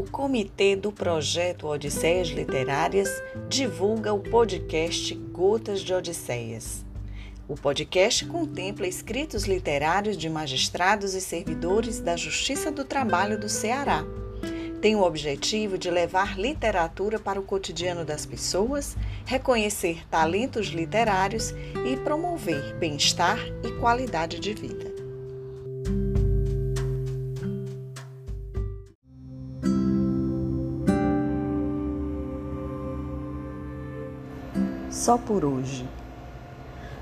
comitê 0.00 0.74
do 0.74 0.90
projeto 0.90 1.66
Odisseias 1.66 2.28
Literárias 2.28 3.10
divulga 3.46 4.14
o 4.14 4.20
podcast 4.20 5.14
Gotas 5.14 5.80
de 5.80 5.92
Odisseias. 5.92 6.82
O 7.46 7.54
podcast 7.54 8.24
contempla 8.24 8.86
escritos 8.86 9.44
literários 9.44 10.16
de 10.16 10.30
magistrados 10.30 11.12
e 11.12 11.20
servidores 11.20 12.00
da 12.00 12.16
Justiça 12.16 12.70
do 12.70 12.86
Trabalho 12.86 13.38
do 13.38 13.50
Ceará. 13.50 14.02
Tem 14.80 14.96
o 14.96 15.02
objetivo 15.02 15.76
de 15.76 15.90
levar 15.90 16.38
literatura 16.38 17.18
para 17.18 17.38
o 17.38 17.42
cotidiano 17.42 18.04
das 18.04 18.24
pessoas, 18.24 18.96
reconhecer 19.26 20.08
talentos 20.08 20.68
literários 20.68 21.52
e 21.86 21.96
promover 21.98 22.74
bem-estar 22.78 23.38
e 23.62 23.70
qualidade 23.78 24.40
de 24.40 24.54
vida. 24.54 24.91
Só 35.02 35.18
por 35.18 35.44
hoje. 35.44 35.84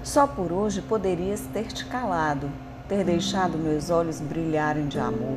Só 0.03 0.27
por 0.27 0.51
hoje 0.53 0.81
poderias 0.81 1.43
ter 1.53 1.67
te 1.67 1.85
calado, 1.85 2.51
ter 2.89 3.05
deixado 3.05 3.59
meus 3.59 3.91
olhos 3.91 4.23
brilharem 4.23 4.89
de 4.89 4.99
amor, 4.99 5.37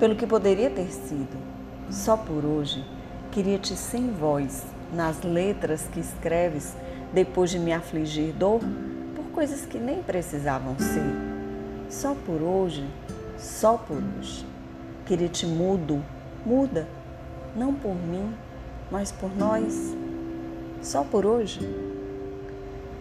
pelo 0.00 0.16
que 0.16 0.26
poderia 0.26 0.68
ter 0.68 0.88
sido. 0.88 1.38
Só 1.88 2.16
por 2.16 2.44
hoje 2.44 2.84
queria-te 3.30 3.76
sem 3.76 4.10
voz, 4.10 4.64
nas 4.92 5.22
letras 5.22 5.86
que 5.86 6.00
escreves 6.00 6.74
depois 7.12 7.50
de 7.50 7.60
me 7.60 7.72
afligir 7.72 8.32
dor 8.32 8.58
por 9.14 9.26
coisas 9.26 9.64
que 9.64 9.78
nem 9.78 10.02
precisavam 10.02 10.76
ser. 10.76 11.14
Só 11.88 12.12
por 12.26 12.42
hoje, 12.42 12.84
só 13.38 13.76
por 13.76 14.02
hoje. 14.18 14.44
Queria-te 15.06 15.46
mudo, 15.46 16.02
muda, 16.44 16.88
não 17.54 17.72
por 17.72 17.94
mim, 17.94 18.34
mas 18.90 19.12
por 19.12 19.30
nós. 19.36 19.94
Só 20.84 21.02
por 21.02 21.24
hoje? 21.24 21.60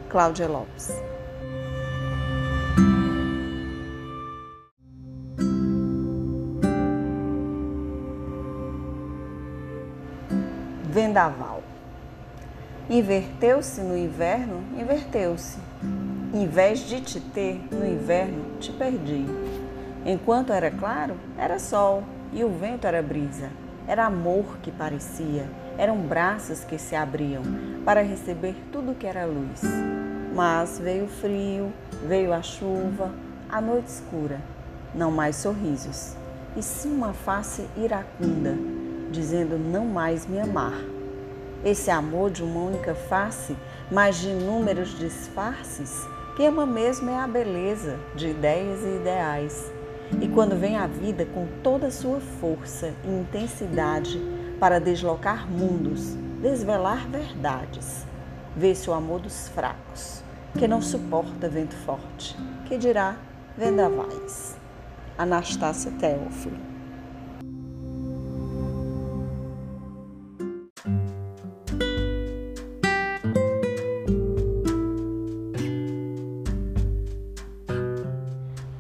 Cláudia 0.10 0.48
Lopes. 0.48 0.90
Vendaval. 10.86 11.62
Inverteu-se 12.90 13.82
no 13.82 13.98
inverno, 13.98 14.64
inverteu-se. 14.80 15.60
Em 16.34 16.48
vez 16.48 16.80
de 16.80 17.02
te 17.02 17.20
ter 17.20 17.62
no 17.70 17.86
inverno, 17.86 18.60
te 18.62 18.72
perdi. 18.72 19.26
Enquanto 20.06 20.54
era 20.54 20.72
claro, 20.72 21.18
era 21.38 21.60
sol 21.60 22.02
e 22.32 22.46
o 22.46 22.50
vento 22.50 22.88
era 22.88 23.02
brisa. 23.02 23.50
Era 23.86 24.06
amor 24.06 24.58
que 24.62 24.72
parecia, 24.72 25.46
eram 25.78 25.98
braços 25.98 26.64
que 26.64 26.78
se 26.78 26.96
abriam 26.96 27.44
para 27.84 28.02
receber 28.02 28.56
tudo 28.72 28.96
que 28.96 29.06
era 29.06 29.26
luz. 29.26 29.62
Mas 30.34 30.80
veio 30.80 31.06
o 31.06 31.10
frio, 31.10 31.72
veio 32.08 32.34
a 32.34 32.42
chuva, 32.42 33.12
a 33.50 33.60
noite 33.60 33.88
escura, 33.88 34.40
não 34.96 35.12
mais 35.12 35.36
sorrisos, 35.36 36.16
e 36.56 36.64
sim 36.64 36.96
uma 36.96 37.14
face 37.14 37.68
iracunda, 37.76 38.56
dizendo 39.12 39.58
não 39.58 39.86
mais 39.86 40.26
me 40.26 40.40
amar. 40.40 40.80
Esse 41.64 41.92
amor 41.92 42.32
de 42.32 42.42
uma 42.42 42.62
única 42.62 42.96
face, 42.96 43.56
mas 43.92 44.16
de 44.16 44.30
inúmeros 44.30 44.98
disfarces, 44.98 46.08
que 46.38 46.46
ama 46.46 46.66
mesmo 46.66 47.10
é 47.10 47.18
a 47.18 47.28
beleza 47.28 48.00
de 48.16 48.30
ideias 48.30 48.82
e 48.82 48.96
ideais 48.96 49.72
e 50.22 50.28
quando 50.28 50.56
vem 50.56 50.78
a 50.78 50.88
vida 50.88 51.26
com 51.26 51.48
toda 51.62 51.88
a 51.88 51.92
sua 51.92 52.20
força 52.20 52.94
e 53.04 53.10
intensidade 53.10 54.20
para 54.60 54.80
deslocar 54.80 55.50
mundos, 55.50 56.16
desvelar 56.42 57.08
verdades, 57.08 58.06
vê-se 58.56 58.90
o 58.90 58.94
amor 58.94 59.20
dos 59.20 59.48
fracos, 59.50 60.24
que 60.58 60.68
não 60.68 60.82
suporta 60.82 61.50
vento 61.50 61.76
forte, 61.76 62.38
que 62.66 62.78
dirá 62.78 63.18
vendavais. 63.58 64.56
Anastácia 65.18 65.92
Teófilo 65.92 66.73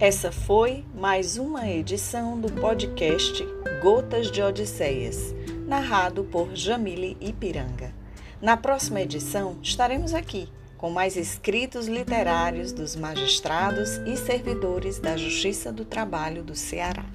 Essa 0.03 0.33
foi 0.33 0.83
mais 0.93 1.37
uma 1.37 1.65
edição 1.65 2.37
do 2.37 2.51
podcast 2.51 3.41
Gotas 3.81 4.29
de 4.29 4.41
Odisseias, 4.41 5.33
narrado 5.65 6.25
por 6.25 6.53
Jamile 6.53 7.15
Ipiranga. 7.21 7.95
Na 8.41 8.57
próxima 8.57 8.99
edição 8.99 9.55
estaremos 9.63 10.13
aqui 10.13 10.49
com 10.77 10.89
mais 10.89 11.15
escritos 11.15 11.87
literários 11.87 12.73
dos 12.73 12.97
magistrados 12.97 13.91
e 14.05 14.17
servidores 14.17 14.99
da 14.99 15.15
Justiça 15.15 15.71
do 15.71 15.85
Trabalho 15.85 16.43
do 16.43 16.53
Ceará. 16.53 17.05